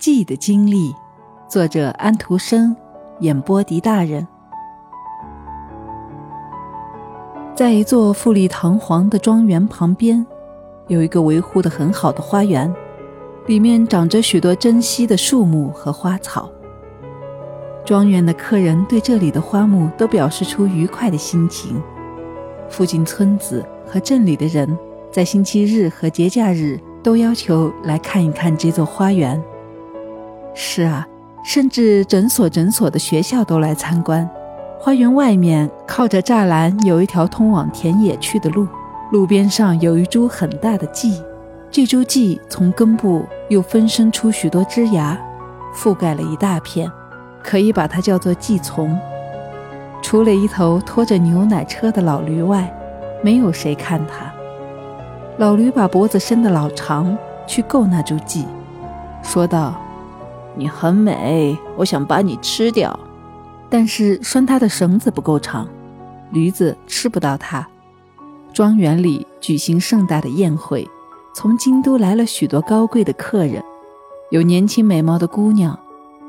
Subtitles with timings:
[0.00, 0.96] 记的经历，
[1.46, 2.74] 作者安徒生，
[3.18, 4.26] 演播狄大人。
[7.54, 10.26] 在一座富丽堂皇的庄园旁边，
[10.88, 12.74] 有一个维护的很好的花园，
[13.44, 16.48] 里面长着许多珍稀的树木和花草。
[17.84, 21.78] 庄园的客人对这里的花木都表示出愉快的心情。
[22.70, 24.78] 附近村子和镇里的人
[25.12, 29.38] 在星期日和节假日都要求来看一看这座花园。
[30.62, 31.06] 是啊，
[31.42, 34.28] 甚至诊所、诊所的学校都来参观。
[34.78, 38.68] 花园外面靠着栅栏，有一条通往田野去的路。
[39.10, 41.18] 路边上有一株很大的蓟，
[41.70, 45.18] 这株蓟从根部又分生出许多枝芽，
[45.74, 46.92] 覆盖了一大片，
[47.42, 48.94] 可以把它叫做蓟丛。
[50.02, 52.70] 除了一头拖着牛奶车的老驴外，
[53.24, 54.30] 没有谁看它。
[55.38, 58.44] 老驴把脖子伸得老长，去够那株蓟，
[59.22, 59.74] 说道。
[60.56, 62.98] 你很美，我想把你吃掉，
[63.68, 65.66] 但是拴它的绳子不够长，
[66.32, 67.66] 驴子吃不到它。
[68.52, 70.88] 庄园里举行盛大的宴会，
[71.32, 73.62] 从京都来了许多高贵的客人，
[74.30, 75.78] 有年轻美貌的姑娘，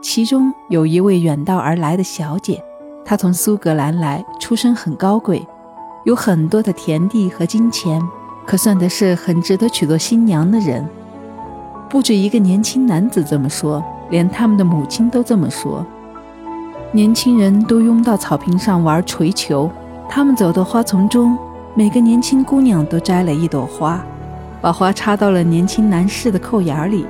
[0.00, 2.62] 其中有一位远道而来的小姐，
[3.04, 5.44] 她从苏格兰来，出身很高贵，
[6.04, 8.00] 有很多的田地和金钱，
[8.46, 10.88] 可算的是很值得娶做新娘的人。
[11.90, 13.84] 不止一个年轻男子这么说。
[14.10, 15.84] 连他们的母亲都这么说。
[16.92, 19.70] 年轻人都拥到草坪上玩锤球，
[20.08, 21.36] 他们走到花丛中，
[21.74, 24.00] 每个年轻姑娘都摘了一朵花，
[24.60, 27.04] 把花插到了年轻男士的扣眼里。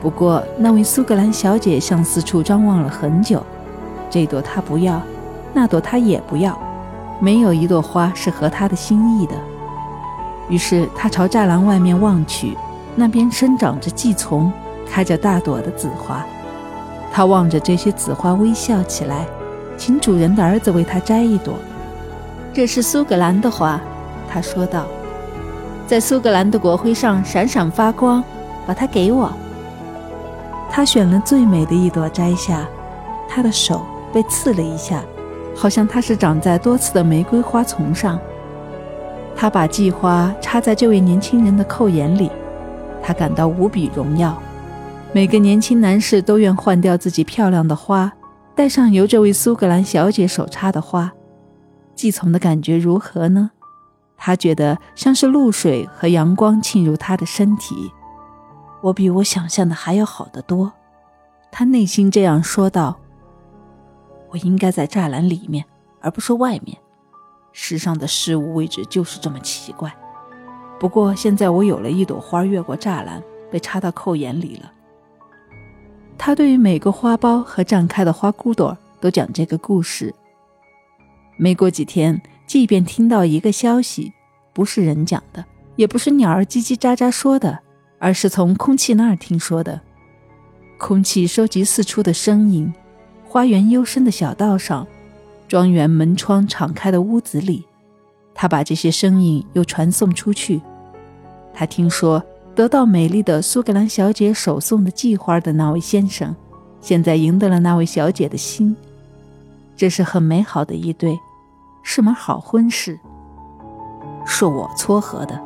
[0.00, 3.42] 不过那位苏格兰小姐向四处张望了很久，
[4.08, 5.02] 这朵她不要，
[5.52, 6.56] 那朵她也不要，
[7.18, 9.34] 没有一朵花是合她的心意的。
[10.48, 12.56] 于是她朝栅栏外面望去，
[12.94, 14.52] 那边生长着蓟丛。
[14.90, 16.24] 开着大朵的紫花，
[17.12, 19.26] 他望着这些紫花微笑起来，
[19.76, 21.54] 请主人的儿子为他摘一朵。
[22.52, 23.80] 这是苏格兰的花，
[24.30, 24.86] 他说道，
[25.86, 28.22] 在苏格兰的国徽上闪闪发光，
[28.66, 29.32] 把它给我。
[30.70, 32.66] 他选了最美的一朵摘下，
[33.28, 35.02] 他的手被刺了一下，
[35.56, 38.18] 好像它是长在多刺的玫瑰花丛上。
[39.36, 42.30] 他把季花插在这位年轻人的扣眼里，
[43.02, 44.40] 他感到无比荣耀。
[45.14, 48.12] 每个年轻男士都愿换掉自己漂亮的花，
[48.52, 51.12] 戴上由这位苏格兰小姐手插的花。
[51.94, 53.52] 季从的感觉如何呢？
[54.16, 57.92] 他觉得像是露水和阳光沁入他的身体。
[58.82, 60.72] 我比我想象的还要好得多，
[61.52, 62.98] 他内心这样说道。
[64.30, 65.64] 我应该在栅栏里面，
[66.00, 66.76] 而不是外面。
[67.52, 69.94] 世上的事物位置就是这么奇怪。
[70.80, 74.72] 不过现在我有了一朵花，越过栅栏，被插到扣眼里了。
[76.16, 80.14] 他对于每个花苞和绽开的花骨朵都讲这个故事。
[81.36, 84.12] 没过几天，即便听到一个消息，
[84.52, 85.44] 不是人讲的，
[85.76, 87.58] 也不是鸟儿叽叽喳喳说的，
[87.98, 89.80] 而是从空气那儿听说的。
[90.78, 92.72] 空气收集四处的声音，
[93.26, 94.86] 花园幽深的小道上，
[95.46, 97.64] 庄园门窗敞开的屋子里，
[98.34, 100.60] 他把这些声音又传送出去。
[101.52, 102.24] 他听说。
[102.54, 106.34] 得到美丽的苏格兰小姐手送的季花的那位先生，
[106.80, 108.76] 现在赢得了那位小姐的心，
[109.76, 111.18] 这是很美好的一对，
[111.82, 112.98] 是门好婚事。
[114.24, 115.38] 是我撮合的，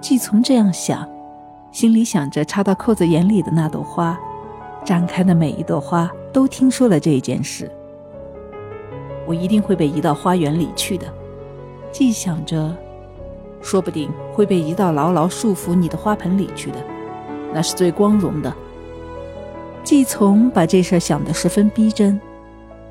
[0.00, 1.08] 季从这样想，
[1.70, 4.18] 心里想着插到扣子眼里的那朵花，
[4.84, 7.70] 展开的每一朵花都听说了这一件事。
[9.26, 11.06] 我一定会被移到花园里去的，
[11.92, 12.76] 既想着。
[13.62, 16.78] 说不定会被移到牢牢束缚你的花盆里去的，
[17.54, 18.52] 那是最光荣的。
[19.84, 22.20] 季从把这事想得十分逼真，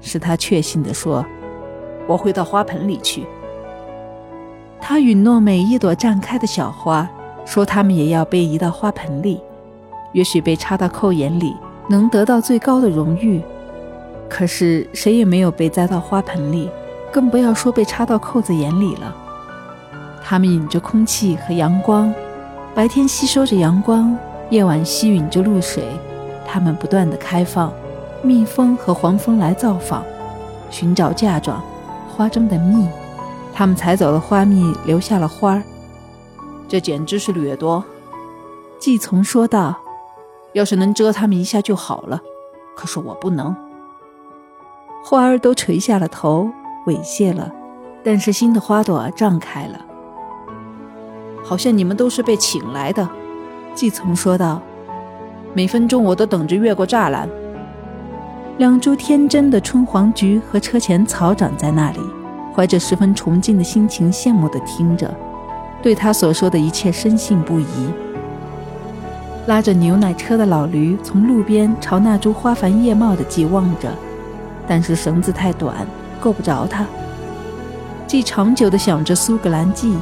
[0.00, 1.24] 使他确信地说
[2.08, 3.26] ：“我会到花盆里去。”
[4.80, 7.08] 他允诺每一朵绽开的小花，
[7.44, 9.40] 说他们也要被移到花盆里，
[10.12, 11.54] 也许被插到扣眼里，
[11.88, 13.40] 能得到最高的荣誉。
[14.28, 16.68] 可是谁也没有被栽到花盆里，
[17.12, 19.14] 更不要说被插到扣子眼里了。
[20.24, 22.12] 它们引着空气和阳光，
[22.74, 24.16] 白天吸收着阳光，
[24.50, 25.84] 夜晚吸吮着露水。
[26.46, 27.72] 它们不断的开放，
[28.22, 30.02] 蜜蜂和黄蜂来造访，
[30.70, 31.62] 寻找嫁妆，
[32.08, 32.86] 花中的蜜。
[33.52, 35.62] 它们采走了花蜜，留下了花儿。
[36.68, 37.82] 这简直是掠夺。
[38.78, 39.76] 季从说道
[40.54, 42.20] ：“要是能蛰它们一下就好了，
[42.74, 43.54] 可是我不能。”
[45.04, 46.48] 花儿都垂下了头，
[46.86, 47.52] 猥亵了，
[48.02, 49.78] 但是新的花朵绽开了。
[51.42, 53.08] 好像你们都是被请来的，
[53.74, 54.60] 季从说道。
[55.54, 57.28] 每分钟我都等着越过栅栏。
[58.58, 62.00] 两株天真的春黄菊和车前草长在那里，
[62.54, 65.12] 怀着十分崇敬的心情，羡慕地听着，
[65.82, 67.66] 对他所说的一切深信不疑。
[69.46, 73.92] 拉着牛奶车的老驴从路边朝那株花繁叶茂的季望着，
[74.68, 75.74] 但是绳子太短，
[76.20, 76.86] 够不着它。
[78.06, 79.96] 既长久地想着苏格兰季，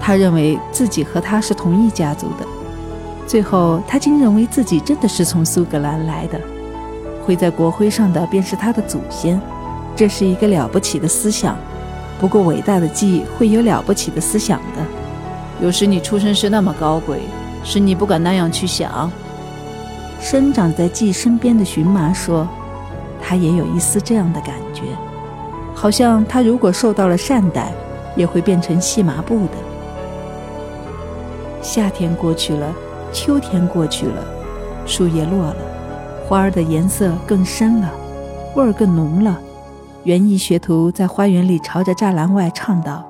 [0.00, 2.46] 他认为自己和他是同一家族的。
[3.26, 6.40] 最后，他竟认为自己真的是从苏格兰来的。
[7.24, 9.40] 绘在国徽上的便是他的祖先，
[9.96, 11.56] 这是一个了不起的思想。
[12.20, 14.82] 不过，伟大的记会有了不起的思想的。
[15.60, 17.20] 有时你出身是那么高贵，
[17.64, 19.10] 使你不敢那样去想。
[20.20, 22.48] 生长在季身边的荨麻说，
[23.20, 24.82] 他也有一丝这样的感觉，
[25.74, 27.72] 好像他如果受到了善待，
[28.14, 29.52] 也会变成细麻布的。
[31.66, 32.72] 夏天过去了，
[33.12, 34.24] 秋天过去了，
[34.86, 35.56] 树叶落了。
[36.24, 37.92] 花儿的颜色更深了，
[38.54, 39.36] 味儿更浓了。
[40.04, 43.04] 园艺学徒在花园里朝着栅栏外唱道：“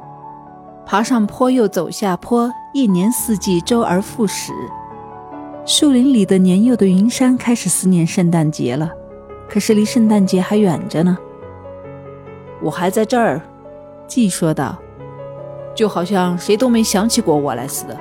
[0.87, 4.55] 爬上坡又走下坡，一年四季周而复始。”
[5.67, 8.91] 树林里的年幼的云山开始思念圣诞节了，
[9.51, 11.19] 可是离圣诞节还远着呢。
[12.63, 13.43] 我还在这儿，
[14.09, 14.79] 季说道，
[15.75, 17.95] 就好像谁都没想起过我来似的。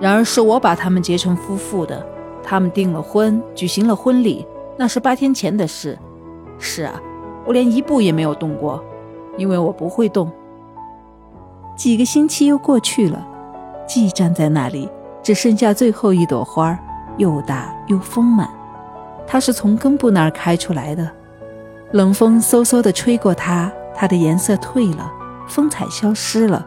[0.00, 2.04] 然而是我把他们结成夫妇的。
[2.42, 4.46] 他们订了婚，举行了婚礼，
[4.76, 5.98] 那是八天前的事。
[6.58, 7.00] 是啊，
[7.44, 8.82] 我连一步也没有动过，
[9.36, 10.30] 因为我不会动。
[11.76, 13.26] 几个星期又过去了，
[13.86, 14.88] 季站在那里，
[15.22, 16.78] 只剩下最后一朵花，
[17.18, 18.48] 又大又丰满。
[19.26, 21.06] 它是从根部那儿开出来的，
[21.92, 25.12] 冷风嗖嗖地吹过它，它的颜色褪了，
[25.46, 26.66] 风采消失了。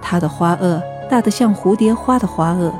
[0.00, 2.72] 它的花萼大得像蝴蝶花的花萼，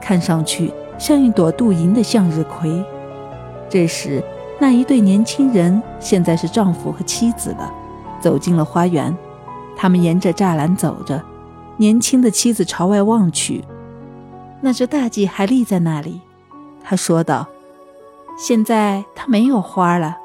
[0.00, 0.72] 看上去。
[0.98, 2.84] 像一朵镀银的向日葵。
[3.68, 4.22] 这时，
[4.60, 7.72] 那一对年轻人现在是丈夫和妻子了，
[8.20, 9.12] 走进了花园。
[9.76, 11.20] 他们沿着栅栏走着，
[11.78, 13.64] 年轻的妻子朝外望去，
[14.60, 16.20] 那只大戟还立在那里。
[16.84, 17.48] 他说道
[18.38, 20.18] ：“现在它没有花了，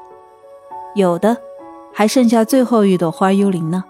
[0.94, 1.38] 有的，
[1.92, 3.82] 还剩下最后一朵花幽灵呢。”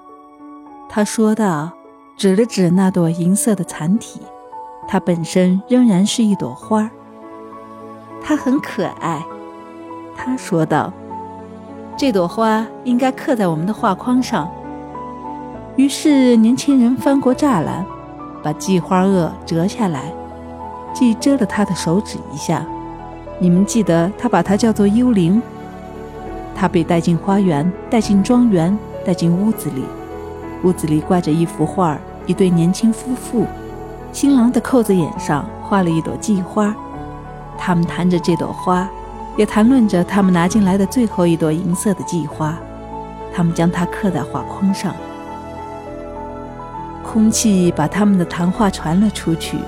[0.88, 1.72] 他说道，
[2.18, 4.20] 指了指那朵银色的残体。
[4.88, 6.90] 它本身仍然是一朵花儿，
[8.20, 9.24] 它很可爱。
[10.16, 10.92] 他说道
[11.96, 14.50] ：“这朵花应该刻在我们的画框上。”
[15.76, 17.86] 于是年轻人翻过栅栏，
[18.42, 20.12] 把系花萼折下来，
[20.92, 22.66] 既遮了他的手指一下。
[23.38, 25.40] 你们记得他把它叫做幽灵。
[26.52, 28.76] 他被带进花园，带进庄园，
[29.06, 29.84] 带进屋子里。
[30.64, 33.44] 屋子里挂着一幅画儿，一对年轻夫妇。
[34.12, 36.74] 新郎的扣子眼上画了一朵季花，
[37.58, 38.88] 他们谈着这朵花，
[39.36, 42.56] 也谈论着他们拿进来的最后一朵银色的季花。
[43.34, 44.94] 他们将它刻在画框上，
[47.04, 49.58] 空气把他们的谈话传了出去，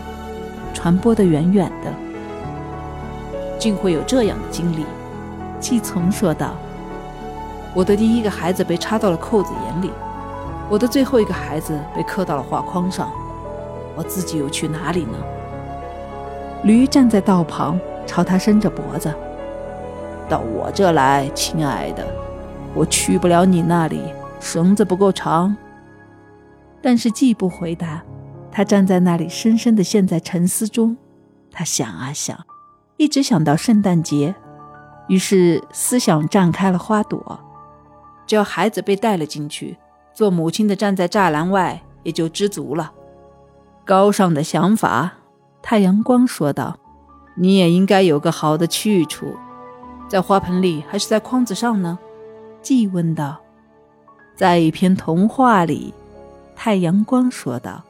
[0.75, 1.93] 传播得远远的。
[3.59, 4.87] 竟会有这样的经历，
[5.61, 6.55] 季从说道
[7.75, 9.91] ：“我的第一个孩子被插到了扣子眼里，
[10.71, 13.11] 我的最后一个孩子被刻到了画框上。”
[13.97, 15.19] 我自己又去哪里呢？
[16.63, 19.13] 驴站在道旁，朝他伸着脖子。
[20.29, 22.07] 到我这来，亲爱的，
[22.73, 24.00] 我去不了你那里，
[24.39, 25.55] 绳子不够长。
[26.81, 28.03] 但是既不回答，
[28.50, 30.97] 他站在那里，深深地陷在沉思中。
[31.50, 32.39] 他想啊想，
[32.97, 34.35] 一直想到圣诞节，
[35.09, 37.41] 于是思想绽开了花朵。
[38.27, 39.77] 只要孩子被带了进去，
[40.12, 42.93] 做母亲的站在栅栏外，也就知足了。
[43.85, 45.12] 高尚的想法，
[45.62, 46.79] 太阳光说道
[47.37, 49.37] ：“你也应该有个好的去处，
[50.09, 51.99] 在花盆里还是在筐子上呢？”
[52.62, 53.38] 季问道。
[54.37, 55.95] “在一篇童话里。”
[56.55, 57.83] 太阳光说道。